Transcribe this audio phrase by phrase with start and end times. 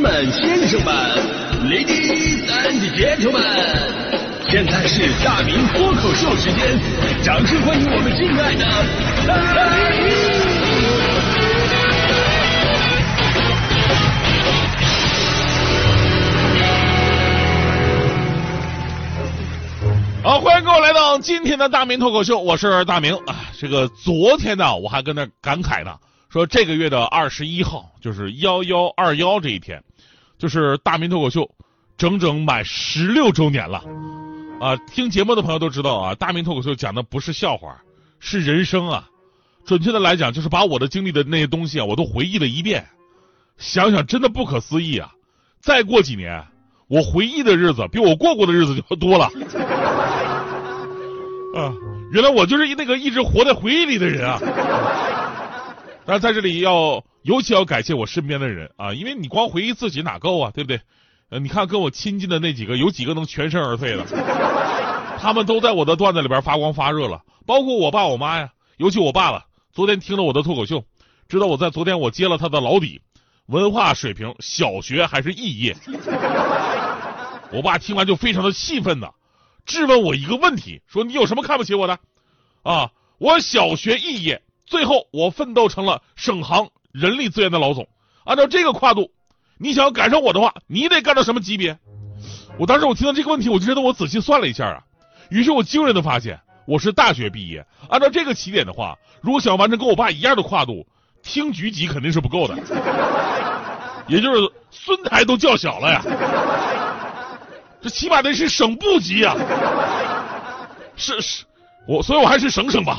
[0.00, 0.94] 们、先生们、
[1.70, 3.40] ladies and gentlemen，
[4.50, 6.78] 现在是大明脱口秀时间，
[7.22, 8.64] 掌声欢迎我们敬爱的
[9.26, 9.34] 大
[9.90, 10.06] 明！
[20.22, 23.36] 好，欢迎各位来到今天的大明脱口秀，我是大明啊。
[23.58, 25.96] 这个昨天呢，我还跟那感慨呢，
[26.28, 29.82] 说这个月的二十一号就是幺幺二幺这一天，
[30.38, 31.50] 就是大明脱口秀
[31.96, 33.82] 整整满十六周年了
[34.60, 34.76] 啊！
[34.92, 37.80] 听节目的朋友都知道啊，大明脱口秀讲的不是笑话，
[38.20, 39.08] 是人生啊。
[39.64, 42.86] 准确的来讲，就是把我的经历的那些东西啊，我都回忆了一遍。
[43.56, 45.12] 想想真的不可思议啊！
[45.60, 46.44] 再过几年，
[46.88, 49.24] 我回忆的日子比我过过的日子就多了。
[51.56, 51.72] 啊，
[52.12, 54.38] 原来我就是那个一直活在回忆里的人啊！
[56.04, 60.80] 那在这里要尤其要感谢我身边的人啊，因为你光回忆自己哪够啊，对不对？
[61.28, 64.04] 呃，你看跟我亲近的那几个，有几个能全身而退的？
[65.18, 69.44] 他们都在我的段子里边发光发热了，包括我爸我妈呀，尤其我爸了。
[69.72, 70.84] 昨天听了我的脱口秀，
[71.28, 73.00] 知道我在昨天我揭了他的老底，
[73.46, 75.76] 文化水平小学还是肄业。
[77.50, 79.10] 我爸听完就非常的气愤呐。
[79.64, 81.98] 质问我一个问题，说你有什么看不起我的？
[82.62, 87.86] 啊，我小学肄业，最后我奋斗成了省行人力资源的老总。
[88.24, 89.10] 按照这个跨度，
[89.58, 91.78] 你想要赶上我的话，你得干到什么级别？
[92.58, 94.80] 我当时我听到这个问题，我就觉得我仔细算了一下啊，
[95.28, 100.86] 于是我惊人的发现，我是大学毕业，按照这个起点的话，如果想完成跟我爸一样的跨度，
[101.22, 102.56] 厅局级肯定是不够的，
[104.08, 106.02] 也就是孙台都叫小了呀。
[107.82, 109.36] 这起码得是省部级呀，
[110.96, 111.44] 是是，
[111.86, 112.98] 我所以我还是省省吧。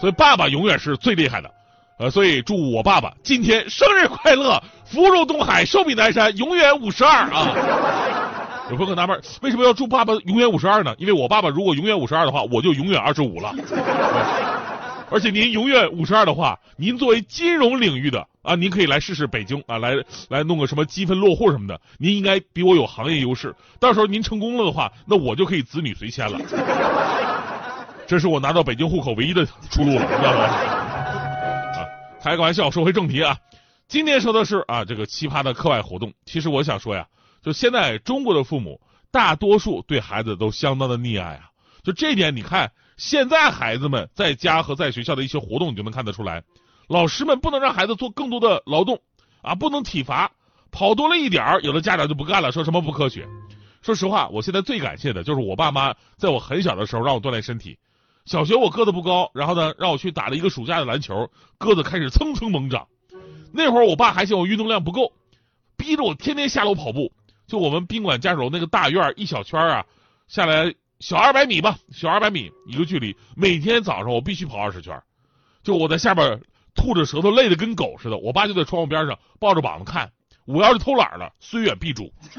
[0.00, 1.50] 所以爸爸永远是最厉害的，
[2.00, 7.52] 呃，所以祝我爸爸今天生日快乐，福如东海，寿比南山，永远五十二啊！
[8.70, 10.94] 有朋友很纳闷，为什么要祝爸爸永远五十二呢？
[10.96, 13.54] 因为我爸爸如果永远五十二的话，我就永远二十五了。
[15.12, 19.94] 而且您永远五十二的话，您作为金融领域的啊，您可以来试试北京啊，来
[20.30, 23.54] 来弄个什么积分落户什么的，您应该比我有行业优势。
[23.78, 26.40] 到时候您成功了的话，那我就可以子女随迁了。
[28.08, 30.79] 这是我拿到北京户口唯一的出路了，知道吗？
[32.22, 33.38] 开个玩笑，说回正题啊。
[33.88, 36.12] 今天说的是啊，这个奇葩的课外活动。
[36.26, 37.06] 其实我想说呀，
[37.42, 41.50] 就现在中国的父母大多数对孩子都相当的溺爱啊。
[41.82, 42.70] 就这点，你看。
[42.98, 46.44] 现在孩子们在家和在学校的一些活动，你就能看得出来，
[46.86, 49.00] 老师们不能让孩子做更多的劳动
[49.40, 50.30] 啊，不能体罚，
[50.70, 53.26] 跑多了一点儿，有的家长就不干了，说什么不科学。
[53.80, 57.78] 说实话，我现在最感谢的就是我爸妈，在我很小的时候让我锻炼身体。
[58.24, 62.88] 小学我个子不高，然后呢让我去打了一个暑假的篮球，个子开始蹭蹭猛长。
[63.52, 65.12] 那会儿我爸还嫌我运动量不够，
[65.76, 67.12] 逼着我天天下楼跑步。
[67.46, 69.86] 就我们宾馆家属楼那个大院一小圈啊，
[70.28, 70.74] 下来。
[71.00, 75.02] 小二百米吧，小二百米一个距离，每天早上我必须跑二十圈，
[75.62, 76.42] 就我在下边
[76.74, 78.18] 吐着舌头，累得跟狗似的。
[78.18, 80.12] 我爸就在窗户边上抱着膀子看，
[80.44, 82.12] 我要是偷懒了，虽远必诛。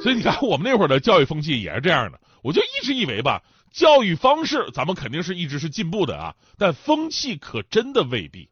[0.00, 2.18] 所以你看，我们那会儿的教育风气也是这样的。
[2.42, 3.42] 我就一直以为吧，
[3.74, 8.48] 教育方式咱们肯定是一直是进步的啊，但风气可真的未必。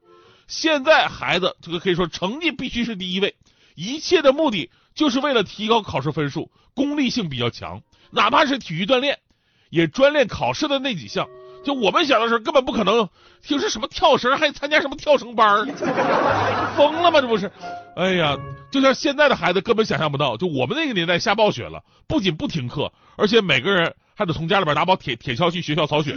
[0.48, 3.36] 现在孩子这个可以说成绩必须是第一位，
[3.76, 7.82] 一切的目的就是为了提高考试分数，功利性比较强。
[8.10, 9.20] 哪怕是体育锻炼，
[9.70, 11.28] 也专练考试的那几项。
[11.64, 13.08] 就我们小的时候根本不可能，
[13.40, 15.64] 听说什么跳绳，还参加什么跳绳班
[16.76, 17.20] 疯了吗？
[17.20, 17.48] 这不是？
[17.94, 18.36] 哎呀，
[18.72, 26.14] 就像现在的孩子根本想象不到，就我们那个年代下暴雪了，不仅不停课，而且每个人还得从家里边拿包铁铁锹去学校扫雪。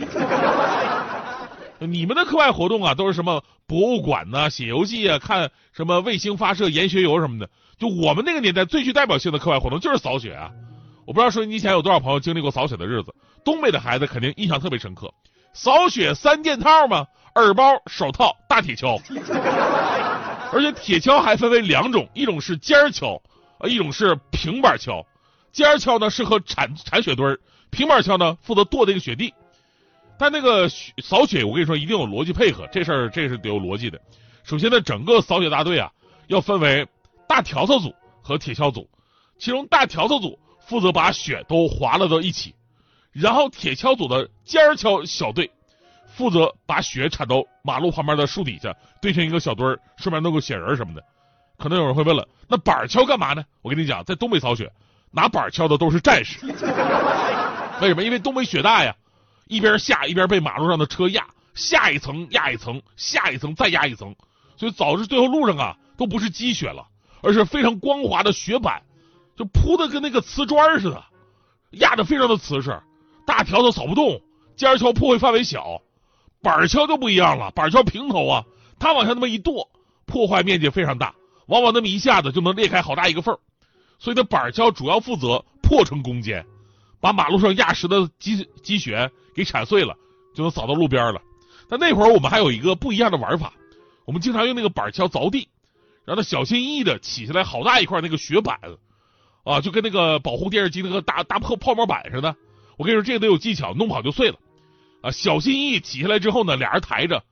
[1.80, 7.50] 你们的课外活动啊，都是什么博物馆呐、写游记啊、看什么卫星发射、研学游什么的。
[7.80, 10.52] 就我们那个年代最具代表性的课外活动就是扫雪啊。
[11.08, 15.12] 我不知道说你以前有多少朋友经历过扫雪的日子，东北的孩子肯定印象特别深刻。
[15.54, 19.02] 扫雪三件套嘛，耳包、手套、大铁锹，
[20.54, 23.20] 而且铁锹还分为两种，一种是尖儿锹，
[23.60, 25.04] 呃，一种是平板锹。
[25.52, 27.40] 尖儿锹呢适合铲铲雪堆儿，
[27.76, 29.34] 平板锹呢负责剁这个雪地。
[30.18, 34.00] 但那个扫雪，我跟你说一定有逻辑配合，这事儿这是得有逻辑的。
[34.44, 35.92] 首先呢，整个扫雪大队啊
[36.28, 36.88] 要分为
[37.28, 38.90] 大笤帚组和铁锹组，
[39.38, 40.40] 其中大笤帚组。
[40.68, 42.56] 负责把雪都划了到一起，
[43.12, 45.52] 然后铁锹组的尖锹小队
[46.08, 51.04] 负责把雪铲到马路旁边的树底下堆成一个小堆儿，顺便弄个雪人什么的。
[51.60, 53.46] 可能有人会问了，那板锹干嘛呢？
[53.62, 54.72] 我跟你讲，在东北扫雪，
[55.12, 56.40] 拿板锹的都是战士。
[57.82, 58.04] 为什么？
[58.04, 58.96] 因为东北雪大呀，
[59.48, 64.16] 一边下一边被马路上的车压，下一层压一层，下一层再压一层，
[64.58, 66.88] 所以导致最后路上啊都不是积雪了，
[67.22, 68.82] 而是非常光滑的雪板，
[69.36, 71.04] 就铺的跟那个瓷砖似的，
[71.72, 72.82] 压的非常的瓷实，
[73.26, 74.22] 大条子扫不动，
[74.56, 75.82] 尖锹破坏范围小，
[76.42, 78.46] 板锹就不一样了，板锹平头啊，
[78.80, 79.70] 它往下那么一跺，
[80.06, 81.14] 破坏面积非常大，
[81.48, 83.40] 往往那么一下子就能裂开好大一个缝儿，
[84.00, 86.46] 所以这板锹主要负责破成攻坚，
[87.00, 89.96] 把马路上压实的积积雪给铲碎了，
[90.34, 91.22] 就能扫到路边了。
[91.70, 93.54] 但那会儿我们还有一个不一样的玩法，
[94.06, 95.50] 我们经常用那个板锹凿地，
[96.06, 98.60] 让它小心翼翼的起下来好大一块那个雪板，
[99.44, 102.36] 啊，就跟那个保护电视机那个大大破泡沫板似的。
[102.78, 104.38] 我跟你说，这个得有技巧，弄不好就碎了。
[105.02, 107.24] 啊，小心翼翼起下来之后呢，俩人抬着，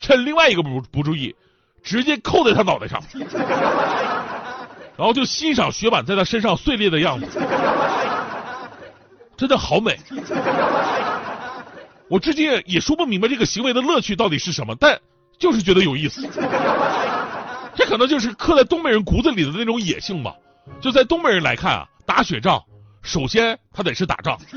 [0.00, 1.34] 趁另外一个不不注意，
[1.82, 3.02] 直接扣在他脑袋上，
[4.96, 7.26] 然后就欣赏雪板在他身上碎裂的样子，
[9.38, 9.96] 真的好美。
[12.10, 14.98] 我至今也说不明白这个行为的乐趣到底是什么，但
[15.38, 16.28] 就是觉得有意思。
[17.74, 20.34] 这可能就是刻在东北人骨子里的那种野性吧。
[20.80, 22.62] 就在东北人来看啊，打雪仗
[23.02, 24.38] 首先他得是打仗。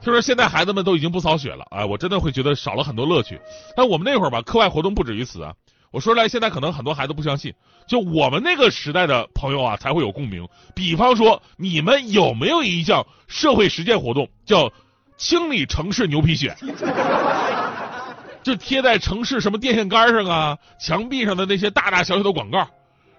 [0.00, 3.40] 听说现在孩子们都已经不扫雪了，哎，我真的会觉得少了很多乐趣。
[3.74, 5.52] 但我们那会儿吧，课外活动不止于此啊。
[5.90, 7.54] 我说出来，现在可能很多孩子不相信，
[7.86, 10.48] 就我们那个时代的朋友啊才会有共鸣。
[10.74, 14.72] 比方说，你们有没有一项社会实践活动叫？
[15.20, 16.54] 清理城市牛皮癣，
[18.44, 22.68] 就贴在城市什么电线杆上啊、墙壁上的那些大大小小的广告。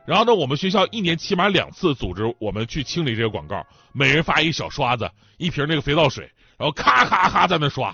[0.06, 7.94] 然后呢，我们学校一年起码两次组织我们去清理这些广告，每人发一小刷子、一瓶那个肥皂水，然后咔咔咔在那刷，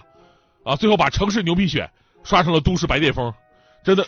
[0.63, 1.89] 啊，最后把城市牛皮癣
[2.23, 3.33] 刷成了都市白癜风。
[3.85, 4.05] 真的，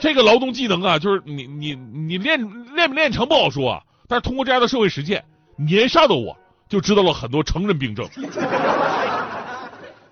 [0.00, 2.38] 这个劳动技能啊，就是你你你练
[2.74, 5.24] 练不练成不好说，啊，但是通过这样的社会实践，
[5.56, 6.34] 年少的我。
[6.68, 8.10] 就知道了很多成人病症。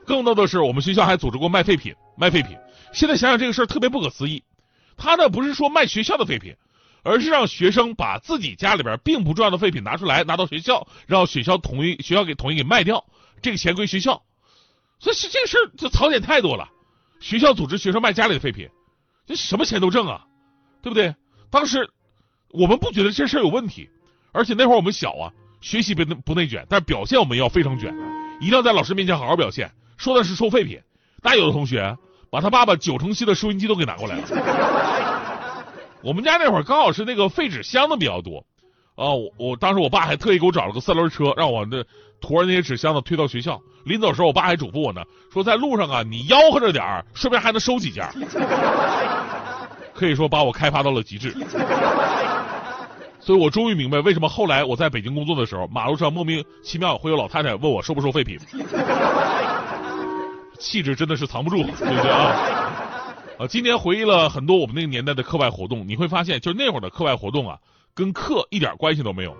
[0.07, 2.57] 更多的是，我们学校还组织过卖废品，卖废品。
[2.93, 4.45] 现在想想这个事儿特别不可思议。
[4.97, 6.55] 他呢不是说卖学校的废品，
[7.03, 13.05] 而是让学生把自己家里边并不重要的废品拿出来，拿到学校，让学校统一学校给统一给卖掉，
[13.43, 14.23] 这个钱归学校。
[15.01, 16.69] 所以这个事儿就槽点太多了。
[17.25, 18.69] 学校组织学生卖家里的废品，
[19.25, 20.27] 这什么钱都挣啊，
[20.83, 21.15] 对不对？
[21.49, 21.89] 当时
[22.51, 23.89] 我们不觉得这事儿有问题，
[24.31, 25.33] 而且那会儿我们小啊。
[25.63, 27.95] 学习不不内卷，但是表现我们要非常卷，
[28.43, 29.73] 一定要在老师面前好好表现。
[29.97, 30.79] 说的是收废品，
[31.23, 31.97] 那有的同学
[32.31, 35.65] 把他爸爸九成新的收音机都给拿过来了。
[36.03, 38.45] 我们家那会儿刚好是那个废纸箱子比较多，
[38.97, 41.85] 啊，我我当时我爸还特意给我找了个三轮车，让我那
[42.21, 43.61] 驮着那些纸箱子推到学校。
[43.85, 45.03] 临走时候，我爸还嘱咐我呢，
[45.33, 48.07] 说在路上啊，你吆喝着点儿，顺便还能收几件。
[49.93, 51.35] 可以说把我开发到了极致。
[53.21, 58.39] 所以我终于明白为什么后来我在北京工作的时候，马路上莫名其妙会有老太太问我收不收废品，
[60.59, 62.71] 气质真的是藏不住，对不对啊？
[63.39, 67.59] 啊，今年回忆了很多我们那个年代的课外活动，你会发现，就那会儿的课外活动啊，
[67.95, 69.37] 跟课一点关系都没有。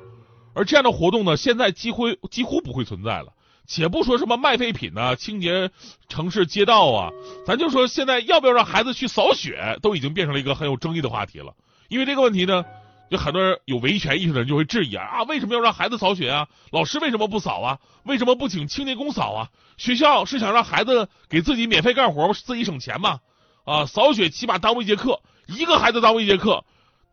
[0.55, 3.33] 而这样的活动呢，现在几乎几乎不会存在了。
[3.67, 5.71] 且不说什么卖废品呐、清洁
[6.09, 7.11] 城市街道啊，
[7.47, 11.55] 咱就说现在要不要让孩子去扫雪，都已经变成了一个很有争议的话题了。
[11.89, 12.65] 因为这个问题呢。
[13.11, 16.49] 有很多人有维权意识的人就会质疑啊啊，为什么要让孩子扫雪啊？
[16.73, 17.79] 老师为什么不扫啊？
[18.03, 19.51] 为什么不请清洁工扫啊？
[19.77, 22.33] 学校是想让孩子给自己免费干活？
[22.33, 23.21] 自己省钱吗？
[23.65, 26.65] 啊，扫雪起码耽误一节课，一个孩子耽误一节课，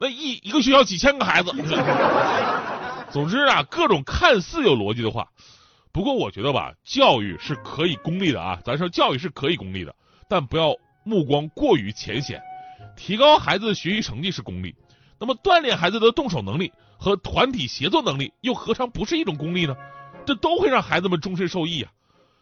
[0.01, 1.51] 那一一个学校几千个孩子。
[3.13, 5.27] 总之啊，各种看似有逻辑的话，
[5.91, 9.93] 不过我觉得吧，教育是可以功利的啊，咱说教育是可以功利的，
[10.27, 12.41] 但不要目光过于浅显，
[12.97, 14.73] 提高孩子的学习成绩是功利。
[15.19, 19.75] 那么锻炼孩子的动手能力和团体协作能力，又何尝不是一种功利呢？
[20.25, 21.91] 这都会让孩子们终身受益啊！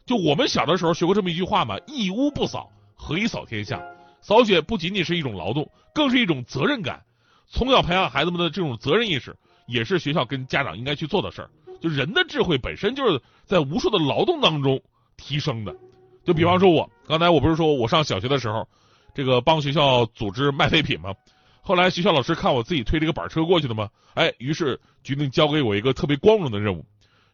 [0.06, 3.82] 就我们小的时候学过这么一句话嘛：“一屋不扫，何以扫天下？”
[4.22, 7.02] 扫雪不仅仅是一种劳动，更是一种责任感。
[7.50, 11.50] 从小培养孩子们的这种责任意识，也是学校跟家长应该去做的事儿。
[11.82, 14.82] 就人的智慧本身就是在无数的劳动当中
[15.18, 15.76] 提升的。
[16.24, 18.68] 就比方说，我刚才我不是说我上小学的时候，
[19.16, 21.14] 这个帮学校组织卖废品吗？
[21.62, 23.90] 后来学校老师看我自己推这个板车过去的吗？
[24.14, 26.86] 哎，于是决定交给我一个特别光荣的任务，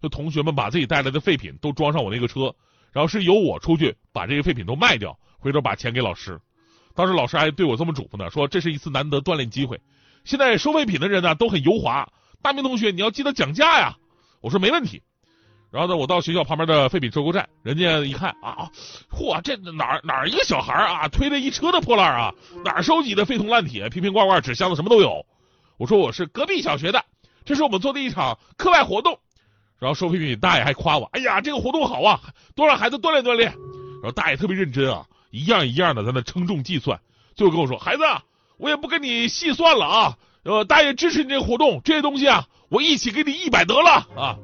[0.01, 2.55] 就同学们把自己带来的废品都装上我那个车，
[2.93, 6.39] 然后是由我出去把这些废品都卖掉，回头把钱给老师。
[6.93, 9.81] 当时老师还对我这么嘱咐呢，说这是一次难得锻炼机会。
[10.25, 12.09] 现在收废品的人呢都很油滑，
[12.41, 13.95] 大明同学你要记得讲价呀。
[14.41, 15.01] 我说没问题。
[15.71, 18.69] 然后呢，我到学校旁边的废品收购站，人家一看啊，
[19.11, 25.25] 嚯，这哪儿哪儿一个小孩啊，推着一车的破烂啊，哪儿收集的废铜烂铁、瓶瓶罐罐、纸箱子，什么都有。
[25.77, 27.03] 我说我是隔壁小学的，
[27.43, 29.19] 这是我们做的一场课外活动。
[29.77, 32.21] 然后收废品大爷还夸我，哎呀，这个活动好啊，
[32.55, 33.51] 多让孩子锻炼锻炼。
[33.51, 36.97] 然后大爷特别认真啊，一样一样的在那称重计算，
[37.35, 38.03] 最后跟我说：“孩子，
[38.57, 44.37] 我也不跟你细算了啊，呃，大爷支持你这个活动，这些东西啊，我一起给你一百得了啊。”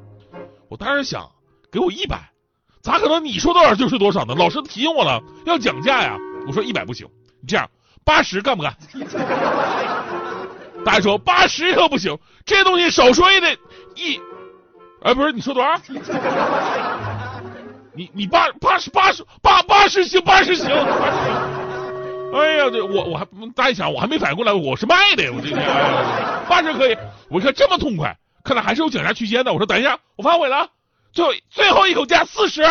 [0.68, 1.30] 我当时想，
[1.70, 2.30] 给我一百，
[2.80, 4.34] 咋可能你说多少就是多少呢？
[4.34, 6.16] 老师提醒我了，要讲价呀。
[6.46, 7.06] 我说一百不行，
[7.40, 7.68] 你这样
[8.04, 8.74] 八十干不干？
[10.84, 13.52] 大爷说八十可不行，这东西少说也得
[13.94, 14.20] 一，
[15.02, 15.78] 哎，不是你说多少？
[17.94, 20.68] 你你八八十八十八八十行八十行。
[22.32, 25.62] 哎呀，这我我还大家想我还没反应过来，我是卖的，我今天
[26.48, 26.96] 八十可以。
[27.28, 29.52] 我一看这么痛快，看来还是有讲价区间的。
[29.52, 30.66] 我说等一下，我反悔了，
[31.12, 32.62] 最后最后一口价四十。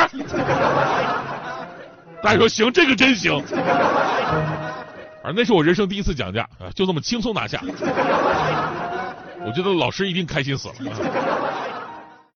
[2.24, 3.44] 大家说行，这个真行。
[5.24, 7.62] 而那是我人生第一次讲价啊，就这么轻松拿下。
[9.46, 10.76] 我觉得老师一定开心死了。